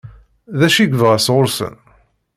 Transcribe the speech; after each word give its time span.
D 0.59 0.61
acu 0.67 0.79
i 0.81 0.85
yebɣa 0.91 1.17
sɣur-sen? 1.25 1.75